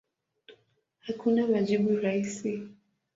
[1.05, 2.51] Hakuna majibu rahisi.